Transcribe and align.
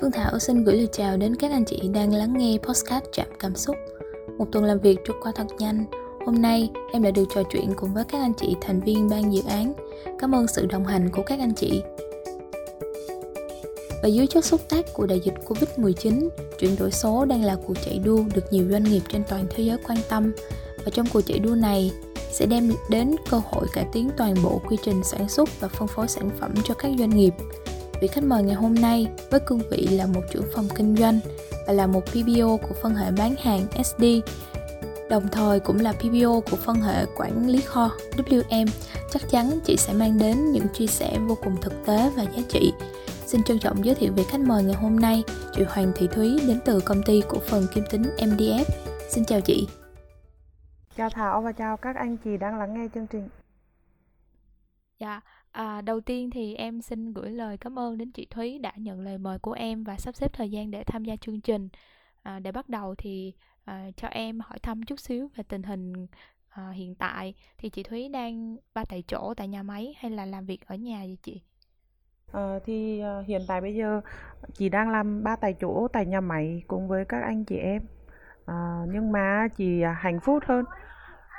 Phương 0.00 0.10
Thảo 0.10 0.38
xin 0.38 0.64
gửi 0.64 0.76
lời 0.76 0.88
chào 0.92 1.16
đến 1.16 1.36
các 1.36 1.50
anh 1.50 1.64
chị 1.64 1.80
đang 1.94 2.14
lắng 2.14 2.38
nghe 2.38 2.58
podcast 2.62 3.04
Chạm 3.12 3.26
Cảm 3.38 3.56
Xúc. 3.56 3.76
Một 4.38 4.46
tuần 4.52 4.64
làm 4.64 4.78
việc 4.78 4.98
trôi 5.06 5.16
qua 5.22 5.32
thật 5.34 5.46
nhanh. 5.58 5.84
Hôm 6.26 6.42
nay 6.42 6.70
em 6.92 7.02
đã 7.02 7.10
được 7.10 7.24
trò 7.34 7.42
chuyện 7.52 7.72
cùng 7.76 7.94
với 7.94 8.04
các 8.04 8.18
anh 8.18 8.32
chị 8.34 8.56
thành 8.60 8.80
viên 8.80 9.08
ban 9.08 9.34
dự 9.34 9.42
án. 9.48 9.72
Cảm 10.18 10.34
ơn 10.34 10.46
sự 10.46 10.66
đồng 10.66 10.84
hành 10.84 11.10
của 11.12 11.22
các 11.26 11.38
anh 11.38 11.54
chị. 11.54 11.82
Và 14.02 14.08
dưới 14.08 14.26
chất 14.26 14.44
xúc 14.44 14.60
tác 14.68 14.84
của 14.94 15.06
đại 15.06 15.20
dịch 15.24 15.34
Covid-19, 15.46 16.28
chuyển 16.58 16.76
đổi 16.76 16.90
số 16.90 17.24
đang 17.24 17.44
là 17.44 17.56
cuộc 17.66 17.74
chạy 17.84 17.98
đua 17.98 18.22
được 18.34 18.52
nhiều 18.52 18.64
doanh 18.70 18.84
nghiệp 18.84 19.02
trên 19.08 19.22
toàn 19.28 19.46
thế 19.50 19.64
giới 19.64 19.78
quan 19.88 19.98
tâm. 20.08 20.32
Và 20.84 20.90
trong 20.92 21.06
cuộc 21.12 21.20
chạy 21.20 21.38
đua 21.38 21.54
này 21.54 21.92
sẽ 22.32 22.46
đem 22.46 22.72
đến 22.90 23.16
cơ 23.30 23.40
hội 23.50 23.66
cải 23.72 23.86
tiến 23.92 24.10
toàn 24.16 24.34
bộ 24.42 24.60
quy 24.68 24.76
trình 24.82 25.04
sản 25.04 25.28
xuất 25.28 25.60
và 25.60 25.68
phân 25.68 25.88
phối 25.88 26.08
sản 26.08 26.30
phẩm 26.40 26.54
cho 26.64 26.74
các 26.74 26.92
doanh 26.98 27.10
nghiệp 27.10 27.34
Vị 28.00 28.06
khách 28.06 28.24
mời 28.24 28.42
ngày 28.42 28.54
hôm 28.54 28.74
nay 28.74 29.06
với 29.30 29.40
cương 29.40 29.62
vị 29.70 29.88
là 29.90 30.06
một 30.06 30.20
trưởng 30.30 30.46
phòng 30.54 30.68
kinh 30.76 30.96
doanh 30.96 31.20
và 31.66 31.72
là 31.72 31.86
một 31.86 32.00
PBO 32.06 32.56
của 32.56 32.74
phân 32.82 32.94
hệ 32.94 33.10
bán 33.18 33.34
hàng 33.42 33.66
SD, 33.84 34.04
đồng 35.10 35.28
thời 35.32 35.60
cũng 35.60 35.80
là 35.80 35.92
PBO 35.92 36.40
của 36.50 36.56
phân 36.56 36.76
hệ 36.76 37.04
quản 37.16 37.48
lý 37.48 37.60
kho 37.60 37.90
WM. 38.16 38.66
Chắc 39.10 39.22
chắn 39.30 39.58
chị 39.64 39.76
sẽ 39.76 39.92
mang 39.92 40.18
đến 40.18 40.52
những 40.52 40.66
chia 40.74 40.86
sẻ 40.86 41.18
vô 41.28 41.34
cùng 41.44 41.56
thực 41.62 41.72
tế 41.86 42.10
và 42.16 42.22
giá 42.22 42.42
trị. 42.48 42.72
Xin 43.26 43.42
trân 43.42 43.58
trọng 43.58 43.84
giới 43.84 43.94
thiệu 43.94 44.12
vị 44.16 44.24
khách 44.28 44.40
mời 44.40 44.62
ngày 44.62 44.74
hôm 44.74 45.00
nay, 45.00 45.22
chị 45.52 45.62
Hoàng 45.68 45.92
Thị 45.96 46.08
Thúy 46.12 46.40
đến 46.46 46.60
từ 46.64 46.80
công 46.80 47.02
ty 47.02 47.22
cổ 47.28 47.38
phần 47.38 47.66
Kim 47.74 47.84
Tính 47.90 48.02
MDF. 48.02 48.64
Xin 49.08 49.24
chào 49.24 49.40
chị. 49.40 49.68
Chào 50.96 51.10
Thảo 51.10 51.42
và 51.42 51.52
chào 51.52 51.76
các 51.76 51.96
anh 51.96 52.16
chị 52.16 52.36
đang 52.36 52.58
lắng 52.58 52.74
nghe 52.74 52.88
chương 52.94 53.06
trình. 53.06 53.28
Dạ, 55.00 55.20
À, 55.52 55.80
đầu 55.80 56.00
tiên 56.00 56.30
thì 56.30 56.54
em 56.54 56.82
xin 56.82 57.12
gửi 57.12 57.30
lời 57.30 57.56
cảm 57.58 57.78
ơn 57.78 57.98
đến 57.98 58.12
chị 58.12 58.26
Thúy 58.30 58.58
đã 58.58 58.72
nhận 58.76 59.00
lời 59.00 59.18
mời 59.18 59.38
của 59.38 59.52
em 59.52 59.84
và 59.84 59.96
sắp 59.96 60.14
xếp 60.14 60.32
thời 60.32 60.50
gian 60.50 60.70
để 60.70 60.84
tham 60.84 61.04
gia 61.04 61.16
chương 61.16 61.40
trình. 61.40 61.68
À, 62.22 62.38
để 62.38 62.52
bắt 62.52 62.68
đầu 62.68 62.94
thì 62.98 63.34
à, 63.64 63.90
cho 63.96 64.08
em 64.08 64.40
hỏi 64.40 64.58
thăm 64.58 64.82
chút 64.82 65.00
xíu 65.00 65.30
về 65.36 65.44
tình 65.48 65.62
hình 65.62 66.06
à, 66.48 66.70
hiện 66.70 66.94
tại 66.94 67.34
thì 67.58 67.70
chị 67.70 67.82
Thúy 67.82 68.08
đang 68.08 68.56
ba 68.74 68.84
tại 68.84 69.04
chỗ 69.08 69.34
tại 69.36 69.48
nhà 69.48 69.62
máy 69.62 69.94
hay 69.98 70.10
là 70.10 70.26
làm 70.26 70.46
việc 70.46 70.66
ở 70.66 70.74
nhà 70.74 70.98
vậy 70.98 71.18
chị? 71.22 71.42
À, 72.32 72.58
thì 72.64 73.00
à, 73.00 73.22
hiện 73.26 73.42
tại 73.48 73.60
bây 73.60 73.74
giờ 73.74 74.00
chị 74.52 74.68
đang 74.68 74.90
làm 74.90 75.22
ba 75.22 75.36
tại 75.36 75.54
chỗ 75.60 75.88
tại 75.92 76.06
nhà 76.06 76.20
máy 76.20 76.62
cùng 76.66 76.88
với 76.88 77.04
các 77.04 77.22
anh 77.22 77.44
chị 77.44 77.56
em. 77.56 77.82
À, 78.46 78.84
nhưng 78.92 79.12
mà 79.12 79.48
chị 79.56 79.82
hạnh 79.96 80.20
phúc 80.20 80.42
hơn 80.46 80.64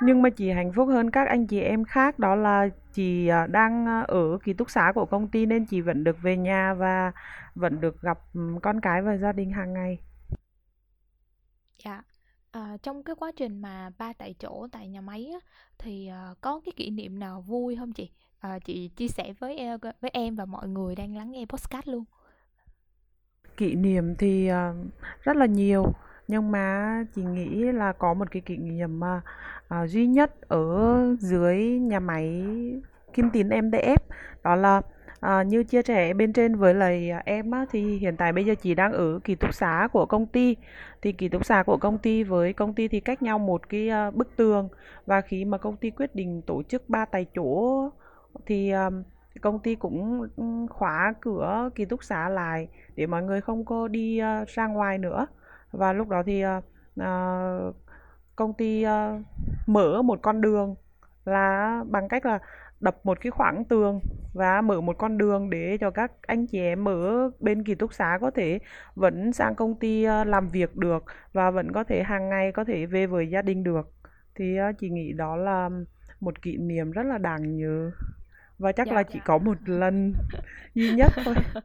nhưng 0.04 0.22
mà 0.22 0.30
chị 0.30 0.50
hạnh 0.50 0.72
phúc 0.72 0.88
hơn 0.88 1.10
các 1.10 1.28
anh 1.28 1.46
chị 1.46 1.60
em 1.60 1.84
khác 1.84 2.18
đó 2.18 2.34
là 2.34 2.68
chị 2.92 3.28
à, 3.28 3.46
đang 3.46 3.86
à, 3.86 4.00
ở 4.00 4.38
ký 4.44 4.52
túc 4.52 4.70
xá 4.70 4.92
của 4.94 5.04
công 5.06 5.28
ty 5.28 5.46
nên 5.46 5.66
chị 5.66 5.80
vẫn 5.80 6.04
được 6.04 6.22
về 6.22 6.36
nhà 6.36 6.74
và 6.74 7.12
vẫn 7.54 7.80
được 7.80 8.00
gặp 8.02 8.18
con 8.62 8.80
cái 8.80 9.02
và 9.02 9.16
gia 9.16 9.32
đình 9.32 9.50
hàng 9.50 9.72
ngày. 9.72 9.98
Dạ. 11.84 12.02
À, 12.50 12.76
trong 12.82 13.02
cái 13.02 13.16
quá 13.16 13.32
trình 13.36 13.62
mà 13.62 13.90
ba 13.98 14.12
tại 14.12 14.34
chỗ 14.38 14.66
tại 14.72 14.88
nhà 14.88 15.00
máy 15.00 15.30
á, 15.32 15.38
thì 15.78 16.10
uh, 16.30 16.40
có 16.40 16.60
cái 16.64 16.72
kỷ 16.76 16.90
niệm 16.90 17.18
nào 17.18 17.40
vui 17.40 17.76
không 17.76 17.92
chị? 17.92 18.10
À, 18.38 18.58
chị 18.58 18.88
chia 18.88 19.08
sẻ 19.08 19.32
với 19.38 19.58
với 20.00 20.10
em 20.12 20.36
và 20.36 20.44
mọi 20.44 20.68
người 20.68 20.94
đang 20.94 21.16
lắng 21.16 21.30
nghe 21.30 21.44
podcast 21.48 21.88
luôn. 21.88 22.04
Kỷ 23.56 23.74
niệm 23.74 24.14
thì 24.18 24.50
rất 25.22 25.36
là 25.36 25.46
nhiều 25.46 25.92
nhưng 26.28 26.50
mà 26.50 27.04
chị 27.14 27.24
nghĩ 27.24 27.72
là 27.72 27.92
có 27.92 28.14
một 28.14 28.30
cái 28.30 28.42
kỷ 28.42 28.56
niệm 28.56 29.00
mà 29.00 29.20
uh, 29.74 29.88
duy 29.88 30.06
nhất 30.06 30.48
ở 30.48 31.16
dưới 31.18 31.62
nhà 31.64 32.00
máy 32.00 32.44
Kim 33.12 33.30
Tín 33.30 33.48
MDF 33.48 33.98
đó 34.42 34.54
là 34.54 34.82
À, 35.22 35.42
như 35.42 35.64
chia 35.64 35.82
sẻ 35.82 36.14
bên 36.14 36.32
trên 36.32 36.54
với 36.56 36.74
lời 36.74 37.10
em 37.24 37.50
á, 37.50 37.66
thì 37.70 37.98
hiện 37.98 38.16
tại 38.16 38.32
bây 38.32 38.44
giờ 38.44 38.54
chị 38.54 38.74
đang 38.74 38.92
ở 38.92 39.18
ký 39.24 39.34
túc 39.34 39.54
xá 39.54 39.88
của 39.92 40.06
công 40.06 40.26
ty. 40.26 40.56
Thì 41.02 41.12
ký 41.12 41.28
túc 41.28 41.44
xá 41.44 41.62
của 41.62 41.76
công 41.76 41.98
ty 41.98 42.22
với 42.22 42.52
công 42.52 42.74
ty 42.74 42.88
thì 42.88 43.00
cách 43.00 43.22
nhau 43.22 43.38
một 43.38 43.68
cái 43.68 43.90
uh, 44.08 44.14
bức 44.14 44.36
tường. 44.36 44.68
Và 45.06 45.20
khi 45.20 45.44
mà 45.44 45.58
công 45.58 45.76
ty 45.76 45.90
quyết 45.90 46.14
định 46.14 46.42
tổ 46.42 46.62
chức 46.62 46.88
ba 46.88 47.04
tại 47.04 47.26
chỗ 47.34 47.90
thì 48.46 48.70
um, 48.70 49.02
công 49.40 49.58
ty 49.58 49.74
cũng 49.74 50.28
ừ, 50.36 50.44
khóa 50.70 51.14
cửa 51.20 51.70
ký 51.74 51.84
túc 51.84 52.04
xá 52.04 52.28
lại 52.28 52.68
để 52.96 53.06
mọi 53.06 53.22
người 53.22 53.40
không 53.40 53.64
có 53.64 53.88
đi 53.88 54.20
uh, 54.42 54.48
ra 54.48 54.66
ngoài 54.66 54.98
nữa. 54.98 55.26
Và 55.72 55.92
lúc 55.92 56.08
đó 56.08 56.22
thì 56.26 56.44
uh, 56.46 56.64
công 58.42 58.54
ty 58.54 58.84
uh, 58.86 59.22
mở 59.66 60.02
một 60.02 60.18
con 60.22 60.40
đường 60.40 60.74
là 61.24 61.84
bằng 61.90 62.08
cách 62.08 62.26
là 62.26 62.38
đập 62.80 62.96
một 63.04 63.18
cái 63.20 63.30
khoảng 63.30 63.64
tường 63.64 64.00
và 64.34 64.60
mở 64.60 64.80
một 64.80 64.98
con 64.98 65.18
đường 65.18 65.50
để 65.50 65.78
cho 65.80 65.90
các 65.90 66.12
anh 66.22 66.46
chị 66.46 66.58
em 66.58 66.88
ở 66.88 67.30
bên 67.38 67.64
ký 67.64 67.74
túc 67.74 67.94
xá 67.94 68.18
có 68.20 68.30
thể 68.30 68.58
vẫn 68.94 69.32
sang 69.32 69.54
công 69.54 69.74
ty 69.78 70.06
uh, 70.06 70.26
làm 70.26 70.50
việc 70.50 70.76
được 70.76 71.04
và 71.32 71.50
vẫn 71.50 71.72
có 71.72 71.84
thể 71.84 72.02
hàng 72.02 72.28
ngày 72.28 72.52
có 72.52 72.64
thể 72.64 72.86
về 72.86 73.06
với 73.06 73.30
gia 73.30 73.42
đình 73.42 73.64
được. 73.64 73.92
Thì 74.34 74.58
uh, 74.70 74.78
chị 74.78 74.90
nghĩ 74.90 75.12
đó 75.12 75.36
là 75.36 75.70
một 76.20 76.42
kỷ 76.42 76.56
niệm 76.56 76.90
rất 76.90 77.02
là 77.02 77.18
đáng 77.18 77.56
nhớ 77.56 77.90
và 78.58 78.72
chắc 78.72 78.86
dạ, 78.86 78.92
là 78.94 79.02
chỉ 79.02 79.18
dạ. 79.18 79.24
có 79.24 79.38
một 79.38 79.56
lần 79.66 80.14
duy 80.74 80.92
nhất 80.92 81.12
thôi. 81.24 81.34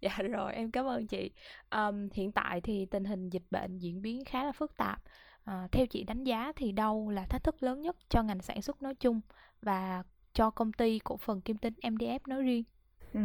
Dạ 0.00 0.18
rồi 0.30 0.54
em 0.54 0.70
cảm 0.70 0.86
ơn 0.86 1.06
chị. 1.06 1.30
Um, 1.70 2.08
hiện 2.12 2.32
tại 2.32 2.60
thì 2.60 2.86
tình 2.90 3.04
hình 3.04 3.30
dịch 3.30 3.42
bệnh 3.50 3.78
diễn 3.78 4.02
biến 4.02 4.24
khá 4.24 4.44
là 4.44 4.52
phức 4.52 4.76
tạp 4.76 5.02
à, 5.44 5.68
theo 5.72 5.86
chị 5.86 6.04
đánh 6.04 6.24
giá 6.24 6.52
thì 6.56 6.72
đâu 6.72 7.10
là 7.10 7.26
thách 7.26 7.44
thức 7.44 7.62
lớn 7.62 7.80
nhất 7.82 7.96
cho 8.08 8.22
ngành 8.22 8.42
sản 8.42 8.62
xuất 8.62 8.82
nói 8.82 8.94
chung 8.94 9.20
và 9.62 10.02
cho 10.32 10.50
công 10.50 10.72
ty 10.72 10.98
cổ 10.98 11.16
phần 11.16 11.40
kim 11.40 11.56
tính 11.56 11.74
MDF 11.82 12.18
nói 12.26 12.42
riêng 12.42 12.64
Ừ, 13.14 13.20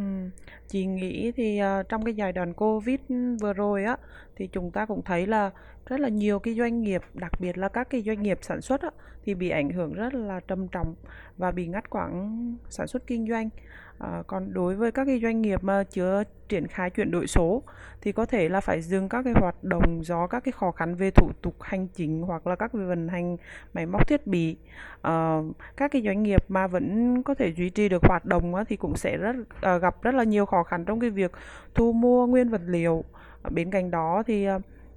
chị 0.68 0.86
nghĩ 0.86 1.32
thì 1.36 1.60
uh, 1.80 1.88
trong 1.88 2.04
cái 2.04 2.14
giai 2.14 2.32
đoạn 2.32 2.52
Covid 2.54 3.00
vừa 3.40 3.52
rồi 3.52 3.84
á 3.84 3.96
thì 4.36 4.48
chúng 4.52 4.70
ta 4.70 4.86
cũng 4.86 5.02
thấy 5.04 5.26
là 5.26 5.50
rất 5.86 6.00
là 6.00 6.08
nhiều 6.08 6.38
cái 6.38 6.54
doanh 6.54 6.80
nghiệp, 6.82 7.02
đặc 7.14 7.32
biệt 7.40 7.58
là 7.58 7.68
các 7.68 7.90
cái 7.90 8.02
doanh 8.02 8.22
nghiệp 8.22 8.38
sản 8.42 8.60
xuất 8.60 8.82
á, 8.82 8.90
thì 9.24 9.34
bị 9.34 9.50
ảnh 9.50 9.70
hưởng 9.70 9.92
rất 9.92 10.14
là 10.14 10.40
trầm 10.40 10.68
trọng 10.68 10.94
và 11.36 11.50
bị 11.50 11.66
ngắt 11.66 11.90
quãng 11.90 12.56
sản 12.70 12.86
xuất 12.86 13.06
kinh 13.06 13.28
doanh. 13.28 13.48
À, 13.98 14.22
còn 14.26 14.52
đối 14.52 14.74
với 14.74 14.92
các 14.92 15.04
cái 15.04 15.20
doanh 15.22 15.42
nghiệp 15.42 15.64
mà 15.64 15.84
chưa 15.84 16.22
triển 16.48 16.66
khai 16.66 16.90
chuyển 16.90 17.10
đổi 17.10 17.26
số 17.26 17.62
thì 18.00 18.12
có 18.12 18.26
thể 18.26 18.48
là 18.48 18.60
phải 18.60 18.82
dừng 18.82 19.08
các 19.08 19.22
cái 19.22 19.32
hoạt 19.36 19.64
động 19.64 20.04
do 20.04 20.26
các 20.26 20.44
cái 20.44 20.52
khó 20.52 20.70
khăn 20.70 20.94
về 20.94 21.10
thủ 21.10 21.30
tục 21.42 21.54
hành 21.60 21.88
chính 21.88 22.22
hoặc 22.22 22.46
là 22.46 22.56
các 22.56 22.72
vận 22.72 23.08
hành 23.08 23.36
máy 23.72 23.86
móc 23.86 24.08
thiết 24.08 24.26
bị. 24.26 24.56
À, 25.02 25.38
các 25.76 25.92
cái 25.92 26.02
doanh 26.02 26.22
nghiệp 26.22 26.44
mà 26.48 26.66
vẫn 26.66 27.22
có 27.22 27.34
thể 27.34 27.52
duy 27.52 27.70
trì 27.70 27.88
được 27.88 28.02
hoạt 28.04 28.24
động 28.24 28.54
thì 28.68 28.76
cũng 28.76 28.96
sẽ 28.96 29.16
rất 29.16 29.36
à, 29.60 29.78
gặp 29.78 30.02
rất 30.02 30.14
là 30.14 30.24
nhiều 30.24 30.46
khó 30.46 30.62
khăn 30.62 30.84
trong 30.84 31.00
cái 31.00 31.10
việc 31.10 31.32
thu 31.74 31.92
mua 31.92 32.26
nguyên 32.26 32.48
vật 32.48 32.62
liệu. 32.66 33.04
Bên 33.50 33.70
cạnh 33.70 33.90
đó 33.90 34.22
thì 34.26 34.46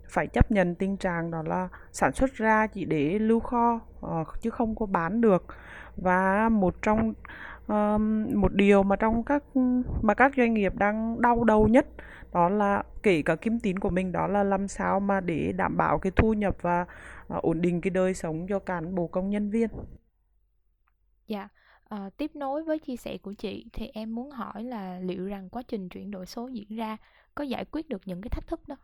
phải 0.10 0.28
chấp 0.28 0.52
nhận 0.52 0.76
tình 0.76 0.98
trạng 0.98 1.32
đó 1.32 1.44
là 1.46 1.70
sản 1.92 2.12
xuất 2.12 2.34
ra 2.34 2.68
chỉ 2.68 2.86
để 2.86 3.20
lưu 3.20 3.40
kho 3.40 3.80
chứ 4.42 4.50
không 4.50 4.76
có 4.76 4.86
bán 4.86 5.22
được 5.22 5.46
và 5.98 6.50
một 6.50 6.76
trong 6.82 7.14
một 8.36 8.54
điều 8.54 8.84
mà 8.84 8.96
trong 8.96 9.24
các 9.24 9.44
mà 10.02 10.14
các 10.14 10.32
doanh 10.38 10.54
nghiệp 10.54 10.76
đang 10.76 11.22
đau 11.22 11.44
đầu 11.44 11.68
nhất 11.68 11.86
đó 12.34 12.50
là 12.50 12.84
kể 13.04 13.22
cả 13.22 13.36
kim 13.36 13.60
tín 13.60 13.80
của 13.80 13.90
mình 13.90 14.12
đó 14.12 14.28
là 14.28 14.44
làm 14.44 14.68
sao 14.68 15.00
mà 15.00 15.20
để 15.20 15.52
đảm 15.52 15.78
bảo 15.78 16.00
cái 16.00 16.12
thu 16.16 16.34
nhập 16.34 16.58
và 16.62 16.82
uh, 16.82 17.44
ổn 17.44 17.62
định 17.62 17.82
cái 17.82 17.92
đời 17.92 18.14
sống 18.14 18.48
cho 18.50 18.60
cán 18.60 18.96
bộ 18.96 19.08
công 19.08 19.30
nhân 19.30 19.50
viên. 19.50 19.68
Dạ, 21.28 21.50
uh, 21.96 22.18
tiếp 22.18 22.32
nối 22.36 22.64
với 22.64 22.80
chia 22.80 22.96
sẻ 22.96 23.18
của 23.18 23.34
chị 23.34 23.66
thì 23.74 23.90
em 23.94 24.16
muốn 24.16 24.32
hỏi 24.32 24.64
là 24.64 25.00
liệu 25.00 25.26
rằng 25.26 25.50
quá 25.50 25.64
trình 25.68 25.90
chuyển 25.90 26.12
đổi 26.12 26.26
số 26.26 26.48
diễn 26.48 26.76
ra 26.76 26.98
có 27.36 27.44
giải 27.44 27.66
quyết 27.66 27.90
được 27.90 28.02
những 28.06 28.22
cái 28.22 28.30
thách 28.30 28.48
thức 28.48 28.68
đó? 28.68 28.76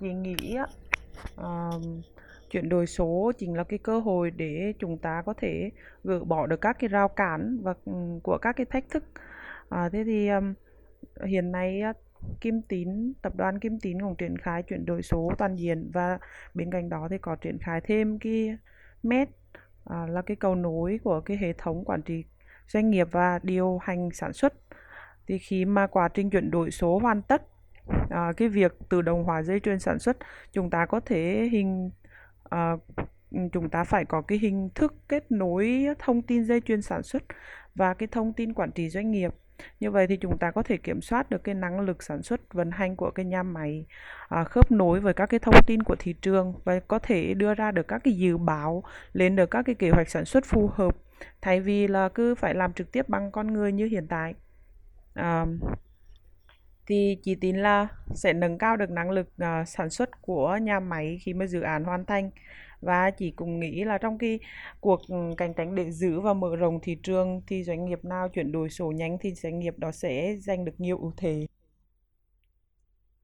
chị 0.00 0.12
nghĩ 0.12 0.56
uh, 1.40 1.82
chuyển 2.50 2.68
đổi 2.68 2.86
số 2.86 3.32
chính 3.38 3.54
là 3.54 3.64
cái 3.64 3.78
cơ 3.78 3.98
hội 3.98 4.30
để 4.30 4.72
chúng 4.78 4.98
ta 4.98 5.22
có 5.26 5.34
thể 5.34 5.70
gỡ 6.04 6.24
bỏ 6.24 6.46
được 6.46 6.60
các 6.60 6.76
cái 6.78 6.88
rào 6.88 7.08
cản 7.08 7.58
và 7.62 7.74
ừ, 7.84 7.92
của 8.22 8.38
các 8.38 8.56
cái 8.56 8.66
thách 8.66 8.84
thức. 8.90 9.04
À, 9.68 9.88
thế 9.88 10.04
thì 10.04 10.28
um, 10.28 10.54
hiện 11.24 11.52
nay 11.52 11.82
Kim 12.40 12.62
Tín 12.62 13.12
tập 13.22 13.36
đoàn 13.36 13.58
Kim 13.58 13.78
Tín 13.80 14.00
cũng 14.00 14.16
triển 14.16 14.38
khai 14.38 14.62
chuyển 14.62 14.86
đổi 14.86 15.02
số 15.02 15.32
toàn 15.38 15.56
diện 15.56 15.90
và 15.92 16.18
bên 16.54 16.70
cạnh 16.70 16.88
đó 16.88 17.08
thì 17.10 17.18
có 17.18 17.36
triển 17.36 17.58
khai 17.58 17.80
thêm 17.80 18.18
cái 18.18 18.58
MED 19.02 19.28
à, 19.84 20.06
là 20.08 20.22
cái 20.22 20.36
cầu 20.36 20.54
nối 20.54 21.00
của 21.04 21.20
cái 21.20 21.36
hệ 21.36 21.52
thống 21.52 21.84
quản 21.84 22.02
trị 22.02 22.24
doanh 22.68 22.90
nghiệp 22.90 23.08
và 23.10 23.40
điều 23.42 23.78
hành 23.78 24.10
sản 24.12 24.32
xuất. 24.32 24.54
Thì 25.26 25.38
khi 25.38 25.64
mà 25.64 25.86
quá 25.86 26.08
trình 26.08 26.30
chuyển 26.30 26.50
đổi 26.50 26.70
số 26.70 26.98
hoàn 26.98 27.22
tất 27.22 27.42
à, 28.10 28.32
cái 28.36 28.48
việc 28.48 28.72
tự 28.88 29.02
động 29.02 29.24
hóa 29.24 29.42
dây 29.42 29.60
chuyền 29.60 29.78
sản 29.78 29.98
xuất 29.98 30.16
chúng 30.52 30.70
ta 30.70 30.86
có 30.86 31.00
thể 31.00 31.48
hình 31.52 31.90
à, 32.50 32.76
chúng 33.52 33.68
ta 33.68 33.84
phải 33.84 34.04
có 34.04 34.22
cái 34.22 34.38
hình 34.38 34.70
thức 34.74 34.94
kết 35.08 35.32
nối 35.32 35.86
thông 35.98 36.22
tin 36.22 36.44
dây 36.44 36.60
chuyền 36.60 36.82
sản 36.82 37.02
xuất 37.02 37.22
và 37.74 37.94
cái 37.94 38.06
thông 38.12 38.32
tin 38.32 38.52
quản 38.52 38.70
trị 38.70 38.88
doanh 38.88 39.10
nghiệp. 39.10 39.34
Như 39.80 39.90
vậy 39.90 40.06
thì 40.06 40.16
chúng 40.16 40.38
ta 40.38 40.50
có 40.50 40.62
thể 40.62 40.76
kiểm 40.76 41.00
soát 41.00 41.30
được 41.30 41.44
cái 41.44 41.54
năng 41.54 41.80
lực 41.80 42.02
sản 42.02 42.22
xuất 42.22 42.54
vận 42.54 42.70
hành 42.70 42.96
của 42.96 43.10
cái 43.10 43.24
nhà 43.24 43.42
máy 43.42 43.86
à, 44.28 44.44
khớp 44.44 44.72
nối 44.72 45.00
với 45.00 45.14
các 45.14 45.26
cái 45.26 45.40
thông 45.40 45.54
tin 45.66 45.82
của 45.82 45.96
thị 45.98 46.12
trường 46.12 46.54
và 46.64 46.80
có 46.80 46.98
thể 46.98 47.34
đưa 47.34 47.54
ra 47.54 47.70
được 47.70 47.88
các 47.88 48.00
cái 48.04 48.14
dự 48.14 48.36
báo 48.36 48.84
lên 49.12 49.36
được 49.36 49.50
các 49.50 49.62
cái 49.66 49.74
kế 49.74 49.90
hoạch 49.90 50.08
sản 50.08 50.24
xuất 50.24 50.44
phù 50.44 50.70
hợp. 50.74 50.96
Thay 51.40 51.60
vì 51.60 51.88
là 51.88 52.08
cứ 52.08 52.34
phải 52.34 52.54
làm 52.54 52.72
trực 52.72 52.92
tiếp 52.92 53.08
bằng 53.08 53.30
con 53.30 53.52
người 53.52 53.72
như 53.72 53.86
hiện 53.86 54.06
tại. 54.06 54.34
À, 55.14 55.46
thì 56.86 57.18
chị 57.22 57.34
tin 57.34 57.56
là 57.56 57.88
sẽ 58.14 58.32
nâng 58.32 58.58
cao 58.58 58.76
được 58.76 58.90
năng 58.90 59.10
lực 59.10 59.28
uh, 59.42 59.68
sản 59.68 59.90
xuất 59.90 60.22
của 60.22 60.58
nhà 60.62 60.80
máy 60.80 61.18
khi 61.22 61.34
mà 61.34 61.46
dự 61.46 61.60
án 61.60 61.84
hoàn 61.84 62.04
thành 62.04 62.30
và 62.80 63.10
chị 63.10 63.30
cũng 63.30 63.60
nghĩ 63.60 63.84
là 63.84 63.98
trong 63.98 64.18
cái 64.18 64.38
cuộc 64.80 65.00
ừ, 65.08 65.16
cạnh 65.36 65.54
tranh 65.54 65.74
để 65.74 65.90
giữ 65.90 66.20
và 66.20 66.34
mở 66.34 66.56
rộng 66.56 66.78
thị 66.82 66.96
trường 67.02 67.42
thì 67.46 67.64
doanh 67.64 67.84
nghiệp 67.84 68.04
nào 68.04 68.28
chuyển 68.28 68.52
đổi 68.52 68.70
số 68.70 68.92
nhanh 68.92 69.18
thì 69.20 69.34
doanh 69.34 69.58
nghiệp 69.58 69.78
đó 69.78 69.92
sẽ 69.92 70.36
giành 70.40 70.64
được 70.64 70.80
nhiều 70.80 70.98
ưu 70.98 71.12
thế. 71.16 71.46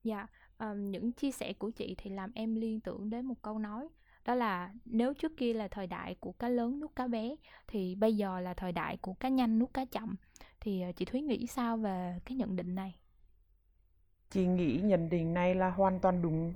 Dạ, 0.04 0.26
um, 0.58 0.90
những 0.90 1.12
chia 1.12 1.30
sẻ 1.32 1.52
của 1.52 1.70
chị 1.70 1.94
thì 1.98 2.10
làm 2.10 2.32
em 2.34 2.54
liên 2.54 2.80
tưởng 2.80 3.10
đến 3.10 3.26
một 3.26 3.42
câu 3.42 3.58
nói 3.58 3.88
đó 4.24 4.34
là 4.34 4.72
nếu 4.84 5.14
trước 5.14 5.32
kia 5.36 5.52
là 5.54 5.68
thời 5.68 5.86
đại 5.86 6.16
của 6.20 6.32
cá 6.32 6.48
lớn 6.48 6.80
nuốt 6.80 6.96
cá 6.96 7.06
bé 7.08 7.36
thì 7.68 7.94
bây 7.94 8.16
giờ 8.16 8.40
là 8.40 8.54
thời 8.54 8.72
đại 8.72 8.96
của 8.96 9.14
cá 9.14 9.28
nhanh 9.28 9.58
nuốt 9.58 9.74
cá 9.74 9.84
chậm 9.84 10.16
thì 10.60 10.82
ờ, 10.82 10.92
chị 10.92 11.04
Thúy 11.04 11.20
nghĩ 11.20 11.46
sao 11.46 11.76
về 11.76 12.18
cái 12.24 12.36
nhận 12.36 12.56
định 12.56 12.74
này? 12.74 12.94
Chị 14.32 14.46
nghĩ 14.46 14.80
nhận 14.84 15.08
định 15.08 15.34
này 15.34 15.54
là 15.54 15.70
hoàn 15.70 16.00
toàn 16.00 16.22
đúng 16.22 16.52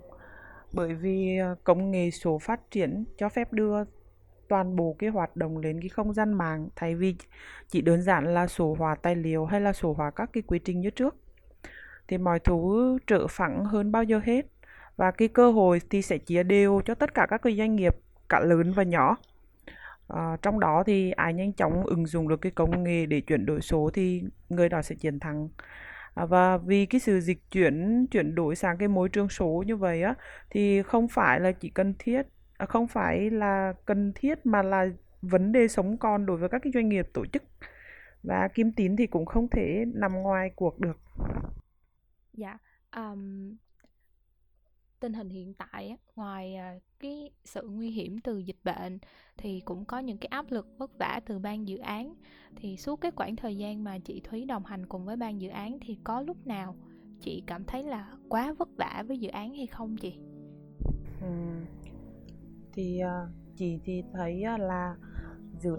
bởi 0.73 0.95
vì 0.95 1.39
ờ, 1.39 1.57
công 1.65 1.91
nghệ 1.91 2.11
số 2.11 2.39
phát 2.39 2.71
triển 2.71 3.05
cho 3.19 3.29
phép 3.29 3.53
đưa 3.53 3.85
toàn 4.49 4.77
bộ 4.77 4.97
cái 4.99 5.11
hoạt 5.11 5.37
động 5.37 5.59
lên 5.59 5.81
cái 5.81 5.89
không 5.89 6.15
gian 6.15 6.33
mạng 6.33 6.69
thay 6.77 6.95
vì 6.95 7.17
chỉ 7.69 7.81
đơn 7.81 8.03
giản 8.03 8.35
là 8.35 8.47
số 8.47 8.77
hóa 8.79 8.95
tài 8.95 9.17
liệu 9.17 9.45
hay 9.47 9.61
là 9.61 9.73
số 9.73 9.93
hóa 9.93 10.11
các 10.11 10.31
cái 10.33 10.43
quy 10.43 10.59
trình 10.59 10.81
như 10.81 10.91
trước. 10.91 11.17
Thì 12.09 12.19
mọi 12.19 12.39
thứ 12.39 12.99
trở 13.07 13.27
phẳng 13.27 13.65
hơn 13.65 13.93
bao 13.93 14.05
giờ 14.05 14.21
hết 14.25 14.47
và 14.97 15.11
cái 15.11 15.29
cơ 15.29 15.51
hội 15.53 15.81
thì 15.91 16.03
sẽ 16.03 16.19
chia 16.19 16.43
đều 16.43 16.81
cho 16.85 16.95
tất 16.95 17.15
cả 17.15 17.27
các 17.31 17.43
cái 17.43 17.57
doanh 17.57 17.77
nghiệp 17.77 17.97
cả 18.29 18.41
lớn 18.41 18.73
và 18.73 18.83
nhỏ. 18.83 19.17
À, 20.09 20.37
trong 20.43 20.61
đó 20.61 20.83
thì 20.87 21.11
ai 21.11 21.35
nhanh 21.35 21.53
chóng 21.53 21.87
ứng 21.87 22.07
dụng 22.07 22.29
được 22.29 22.41
cái 22.41 22.53
công 22.53 22.85
nghệ 22.85 23.07
để 23.07 23.21
chuyển 23.21 23.47
đổi 23.47 23.61
số 23.61 23.91
thì 23.95 24.23
người 24.49 24.69
đó 24.69 24.83
sẽ 24.83 24.95
chiến 24.95 25.21
thắng. 25.21 25.49
À, 26.17 26.27
và 26.27 26.59
vì 26.59 26.87
cái 26.87 27.01
sự 27.01 27.21
dịch 27.21 27.39
chuyển 27.51 28.07
chuyển 28.11 28.35
đổi 28.35 28.57
sang 28.57 28.79
cái 28.79 28.89
môi 28.89 29.09
trường 29.09 29.29
số 29.29 29.65
như 29.67 29.77
vậy 29.77 30.03
á 30.03 30.15
thì 30.51 30.83
không 30.83 31.09
phải 31.09 31.41
là 31.41 31.53
chỉ 31.53 31.71
cần 31.71 31.95
thiết 31.99 32.23
à, 32.59 32.67
không 32.67 32.87
phải 32.89 33.31
là 33.31 33.75
cần 33.87 34.13
thiết 34.15 34.47
mà 34.47 34.63
là 34.63 34.87
vấn 35.23 35.53
đề 35.53 35.69
sống 35.69 35.99
còn 35.99 36.27
đối 36.27 36.37
với 36.37 36.49
các 36.49 36.63
cái 36.65 36.73
doanh 36.75 36.89
nghiệp 36.89 37.07
tổ 37.15 37.27
chức. 37.27 37.43
Và 38.23 38.49
kim 38.55 38.73
tín 38.73 38.97
thì 38.97 39.07
cũng 39.07 39.27
không 39.27 39.49
thể 39.51 39.85
nằm 39.95 40.13
ngoài 40.15 40.51
cuộc 40.57 40.81
được. 40.81 40.99
Dạ 42.33 42.59
um, 42.97 43.57
tình 45.01 45.13
hình 45.13 45.29
hiện 45.29 45.55
tại 45.55 45.97
ngoài 46.17 46.55
à, 46.55 46.79
cái 47.01 47.31
sự 47.45 47.69
nguy 47.69 47.91
hiểm 47.91 48.21
từ 48.21 48.39
dịch 48.39 48.59
bệnh 48.65 48.99
thì 49.37 49.61
cũng 49.65 49.85
có 49.85 49.99
những 49.99 50.19
cái 50.19 50.27
áp 50.27 50.51
lực 50.51 50.69
vất 50.79 50.99
vả 50.99 51.21
từ 51.27 51.39
ban 51.39 51.69
dự 51.69 51.79
án 51.79 52.15
thì 52.57 52.77
suốt 52.77 52.97
cái 52.97 53.11
khoảng 53.11 53.37
thời 53.37 53.57
gian 53.57 53.85
mà 53.85 53.99
chị 53.99 54.21
Thúy 54.21 54.45
đồng 54.45 54.65
hành 54.65 54.87
cùng 54.87 55.05
với 55.05 55.17
ban 55.17 55.41
dự 55.41 55.49
án 55.49 55.79
thì 55.81 55.99
có 56.05 56.21
lúc 56.21 56.47
nào 56.47 56.77
chị 57.21 57.43
cảm 57.47 57.65
thấy 57.65 57.83
là 57.83 58.13
quá 58.29 58.55
vất 58.59 58.69
vả 58.77 59.05
với 59.09 59.19
dự 59.19 59.29
án 59.29 59.55
hay 59.55 59.67
không 59.67 59.97
chị? 59.97 60.19
Ừ. 61.21 61.29
Thì 62.73 63.01
uh, 63.05 63.31
chị 63.57 63.79
thì 63.85 64.03
thấy 64.13 64.43
à, 64.43 64.59
là 64.59 64.97
dự 65.61 65.77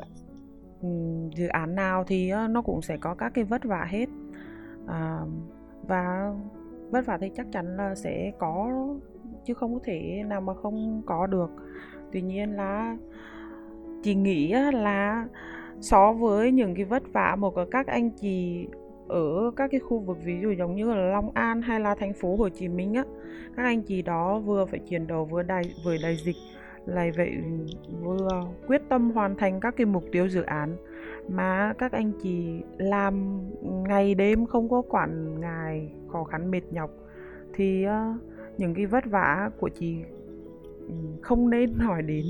ừ, 0.82 0.88
dự 1.36 1.48
án 1.48 1.76
nào 1.76 2.04
thì 2.08 2.32
nó 2.50 2.62
cũng 2.62 2.82
sẽ 2.82 2.98
có 2.98 3.16
các 3.16 3.32
cái 3.34 3.44
vất 3.44 3.64
vả 3.64 3.88
hết 3.90 4.06
à, 4.88 5.22
và 5.88 6.34
vất 6.90 7.06
vả 7.06 7.18
thì 7.22 7.30
chắc 7.36 7.48
chắn 7.52 7.78
là 7.78 7.96
sẽ 7.96 8.32
có, 8.40 8.86
chứ 9.46 9.54
không 9.54 9.74
có 9.74 9.80
thể 9.84 10.24
nào 10.28 10.42
mà 10.42 10.54
không 10.54 11.02
có 11.06 11.28
được. 11.28 11.50
Tuy 12.12 12.22
nhiên 12.22 12.52
là 12.52 12.98
chị 14.04 14.16
nghĩ 14.16 14.54
là 14.74 15.28
so 15.82 16.14
với 16.14 16.52
những 16.52 16.76
cái 16.76 16.86
vất 16.86 17.04
vả 17.14 17.36
một 17.40 17.54
các 17.72 17.88
anh 17.88 18.10
chị 18.10 18.68
ở 19.08 19.52
các 19.56 19.72
cái 19.72 19.80
khu 19.80 20.00
vực, 20.00 20.18
ví 20.24 20.40
dụ 20.42 20.52
giống 20.52 20.76
như 20.76 20.94
là 20.94 21.02
Long 21.02 21.32
An 21.34 21.62
hay 21.62 21.80
là 21.80 21.96
thành 21.96 22.14
phố 22.14 22.36
Hồ 22.36 22.50
Chí 22.50 22.68
Minh 22.68 22.94
á, 22.94 23.04
các 23.56 23.64
anh 23.64 23.82
chị 23.82 24.02
đó 24.02 24.40
vừa 24.40 24.66
phải 24.66 24.80
chiến 24.80 25.08
đấu 25.08 25.26
với 25.26 25.44
đại 25.44 25.64
với 25.86 25.98
đại 26.04 26.16
dịch, 26.16 26.36
lại 26.86 27.12
vậy 27.12 27.32
vừa 28.02 28.42
quyết 28.68 28.82
tâm 28.90 29.12
hoàn 29.12 29.36
thành 29.36 29.60
các 29.60 29.76
cái 29.78 29.86
mục 29.86 30.04
tiêu 30.12 30.28
dự 30.28 30.42
án 30.42 30.76
mà 31.28 31.74
các 31.78 31.92
anh 31.92 32.12
chị 32.24 32.64
làm 32.78 33.40
ngày 33.88 34.16
đêm 34.16 34.46
không 34.46 34.70
có 34.70 34.82
quản 34.90 35.42
ngài 35.42 35.92
khó 36.08 36.24
khăn 36.24 36.52
mệt 36.52 36.62
nhọc. 36.72 36.92
Thì 37.54 37.86
uh, 37.88 38.22
những 38.58 38.74
cái 38.74 38.86
vất 38.86 39.06
vả 39.06 39.50
của 39.60 39.70
chị 39.70 39.96
ừ, 40.88 40.94
không 41.22 41.50
nên 41.50 41.74
hỏi 41.80 42.02
đến. 42.02 42.26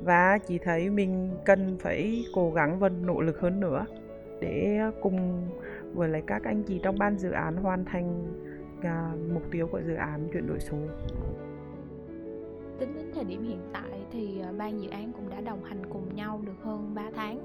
Và 0.00 0.38
chị 0.38 0.58
thấy 0.58 0.90
mình 0.90 1.30
cần 1.44 1.76
phải 1.80 2.24
cố 2.34 2.50
gắng 2.50 2.78
và 2.78 2.88
nỗ 2.88 3.20
lực 3.20 3.40
hơn 3.40 3.60
nữa 3.60 3.86
để 4.40 4.80
cùng 5.02 5.48
với 5.94 6.08
lại 6.08 6.22
các 6.26 6.44
anh 6.44 6.62
chị 6.62 6.80
trong 6.82 6.98
ban 6.98 7.18
dự 7.18 7.30
án 7.30 7.56
hoàn 7.56 7.84
thành 7.84 8.24
uh, 8.78 9.32
mục 9.34 9.42
tiêu 9.50 9.66
của 9.66 9.80
dự 9.86 9.94
án 9.94 10.28
chuyển 10.32 10.46
đổi 10.46 10.60
số. 10.60 10.76
Tính 12.78 12.94
đến 12.94 13.10
thời 13.14 13.24
điểm 13.24 13.42
hiện 13.42 13.60
tại 13.72 14.00
thì 14.12 14.40
ờ, 14.40 14.52
ban 14.58 14.82
dự 14.82 14.88
án 14.88 15.12
cũng 15.12 15.30
đã 15.30 15.40
đồng 15.40 15.64
hành 15.64 15.82
cùng 15.90 16.14
nhau 16.14 16.40
được 16.46 16.62
hơn 16.62 16.94
3 16.94 17.10
tháng 17.14 17.38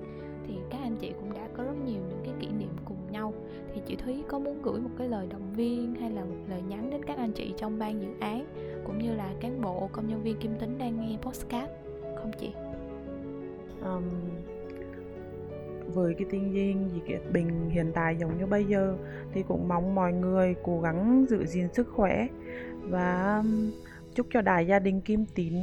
thì 0.47 0.53
các 0.69 0.79
anh 0.81 0.95
chị 0.99 1.13
cũng 1.19 1.33
đã 1.33 1.47
có 1.57 1.63
rất 1.63 1.75
nhiều 1.85 2.01
những 2.09 2.21
cái 2.23 2.33
kỷ 2.39 2.47
niệm 2.47 2.69
cùng 2.85 3.11
nhau 3.11 3.33
thì 3.73 3.81
chị 3.85 3.95
Thúy 3.95 4.23
có 4.27 4.39
muốn 4.39 4.61
gửi 4.61 4.79
một 4.79 4.89
cái 4.97 5.07
lời 5.07 5.27
động 5.29 5.53
viên 5.55 5.95
hay 5.95 6.11
là 6.11 6.21
một 6.21 6.35
lời 6.49 6.61
nhắn 6.69 6.89
đến 6.89 7.05
các 7.05 7.17
anh 7.17 7.31
chị 7.31 7.53
trong 7.57 7.79
ban 7.79 8.01
dự 8.01 8.07
án 8.19 8.45
cũng 8.85 8.99
như 8.99 9.15
là 9.15 9.33
cán 9.41 9.61
bộ 9.61 9.89
công 9.91 10.07
nhân 10.07 10.23
viên 10.23 10.37
Kim 10.37 10.51
Tính 10.59 10.77
đang 10.77 11.01
nghe 11.01 11.17
podcast 11.21 11.71
không 12.15 12.31
chị? 12.39 12.53
Um, 13.83 14.03
với 15.93 16.13
cái 16.13 16.27
tình 16.31 16.53
duyên 16.53 16.89
gì 16.93 17.01
cái 17.07 17.19
bình 17.33 17.69
hiện 17.69 17.91
tại 17.93 18.15
giống 18.19 18.37
như 18.37 18.45
bây 18.45 18.65
giờ 18.65 18.97
thì 19.33 19.43
cũng 19.47 19.67
mong 19.67 19.95
mọi 19.95 20.13
người 20.13 20.55
cố 20.63 20.81
gắng 20.81 21.25
giữ 21.29 21.45
gìn 21.45 21.67
sức 21.73 21.87
khỏe 21.89 22.27
và 22.81 23.43
chúc 24.15 24.27
cho 24.33 24.41
đại 24.41 24.67
gia 24.67 24.79
đình 24.79 25.01
Kim 25.01 25.25
Tín 25.35 25.53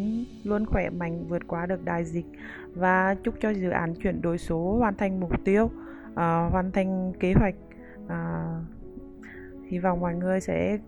luôn 0.44 0.66
khỏe 0.66 0.90
mạnh 0.90 1.24
vượt 1.28 1.42
qua 1.46 1.66
được 1.66 1.84
đại 1.84 2.04
dịch 2.04 2.26
và 2.74 3.16
chúc 3.24 3.34
cho 3.40 3.50
dự 3.50 3.70
án 3.70 3.94
chuyển 3.94 4.22
đổi 4.22 4.38
số 4.38 4.76
hoàn 4.78 4.94
thành 4.94 5.20
mục 5.20 5.44
tiêu 5.44 5.64
uh, 5.64 6.16
hoàn 6.52 6.70
thành 6.72 7.12
kế 7.20 7.32
hoạch. 7.32 7.54
Uh, 8.04 8.12
hy 9.68 9.78
vọng 9.78 10.00
mọi 10.00 10.14
người 10.14 10.40
sẽ 10.40 10.78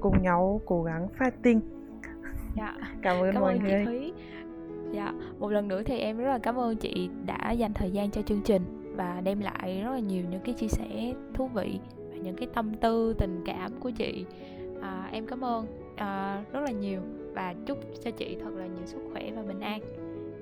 cùng 0.00 0.22
nhau 0.22 0.60
cố 0.66 0.82
gắng 0.82 1.08
fighting 1.18 1.60
dạ. 2.56 2.76
cảm 3.02 3.20
ơn 3.20 3.32
cảm 3.32 3.42
mọi 3.42 3.52
ơn 3.52 3.62
người. 3.62 3.70
Chị 3.70 3.84
Thúy. 3.84 4.12
Dạ 4.92 5.12
một 5.38 5.52
lần 5.52 5.68
nữa 5.68 5.82
thì 5.82 5.98
em 5.98 6.18
rất 6.18 6.24
là 6.24 6.38
cảm 6.38 6.58
ơn 6.58 6.76
chị 6.76 7.10
đã 7.26 7.52
dành 7.52 7.74
thời 7.74 7.90
gian 7.90 8.10
cho 8.10 8.22
chương 8.22 8.42
trình 8.44 8.62
và 8.96 9.20
đem 9.24 9.40
lại 9.40 9.80
rất 9.84 9.90
là 9.90 9.98
nhiều 9.98 10.24
những 10.30 10.40
cái 10.44 10.54
chia 10.54 10.68
sẻ 10.68 11.14
thú 11.34 11.48
vị 11.48 11.80
và 12.10 12.16
những 12.16 12.36
cái 12.36 12.48
tâm 12.54 12.74
tư 12.74 13.14
tình 13.18 13.42
cảm 13.46 13.72
của 13.80 13.90
chị. 13.90 14.26
À, 14.82 15.08
em 15.12 15.26
cảm 15.26 15.44
ơn 15.44 15.81
à, 16.02 16.42
rất 16.52 16.60
là 16.60 16.70
nhiều. 16.70 17.00
Và 17.34 17.54
chúc 17.66 17.78
cho 18.04 18.10
chị 18.10 18.36
thật 18.44 18.50
là 18.54 18.66
nhiều 18.66 18.86
sức 18.86 18.98
khỏe 19.12 19.30
và 19.36 19.42
bình 19.42 19.60
an. 19.60 19.80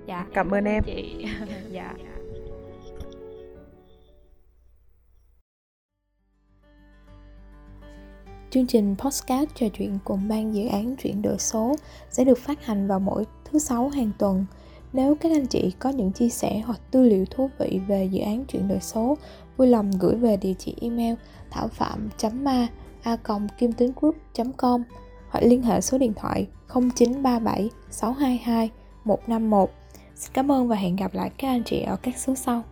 Dạ. 0.06 0.18
Cảm, 0.18 0.32
cảm 0.32 0.50
ơn 0.50 0.64
em. 0.64 0.82
chị. 0.86 1.26
Dạ. 1.70 1.94
Chương 8.50 8.66
trình 8.66 8.94
podcast 8.98 9.50
trò 9.54 9.66
chuyện 9.68 9.98
cùng 10.04 10.28
ban 10.28 10.54
dự 10.54 10.66
án 10.66 10.96
chuyển 10.96 11.22
đổi 11.22 11.38
số 11.38 11.76
sẽ 12.10 12.24
được 12.24 12.38
phát 12.38 12.64
hành 12.64 12.88
vào 12.88 13.00
mỗi 13.00 13.24
thứ 13.44 13.58
sáu 13.58 13.88
hàng 13.88 14.10
tuần. 14.18 14.44
Nếu 14.92 15.14
các 15.14 15.32
anh 15.32 15.46
chị 15.46 15.72
có 15.78 15.90
những 15.90 16.12
chia 16.12 16.28
sẻ 16.28 16.62
hoặc 16.66 16.80
tư 16.90 17.02
liệu 17.02 17.24
thú 17.30 17.50
vị 17.58 17.80
về 17.88 18.04
dự 18.04 18.20
án 18.20 18.44
chuyển 18.44 18.68
đổi 18.68 18.80
số, 18.80 19.16
vui 19.56 19.68
lòng 19.68 19.90
gửi 20.00 20.14
về 20.16 20.36
địa 20.36 20.54
chỉ 20.58 20.74
email 20.80 21.14
thảo 21.50 21.68
phạm.ma 21.68 22.66
a 23.02 23.16
kim 23.58 23.72
tính 23.72 23.92
group.com 24.00 24.82
hoặc 25.30 25.40
liên 25.44 25.62
hệ 25.62 25.80
số 25.80 25.98
điện 25.98 26.12
thoại 26.16 26.46
0937 26.68 27.70
622 27.90 28.70
151. 29.04 29.70
Xin 30.14 30.32
cảm 30.34 30.52
ơn 30.52 30.68
và 30.68 30.76
hẹn 30.76 30.96
gặp 30.96 31.14
lại 31.14 31.30
các 31.38 31.48
anh 31.48 31.62
chị 31.64 31.80
ở 31.80 31.96
các 31.96 32.18
số 32.18 32.34
sau. 32.34 32.62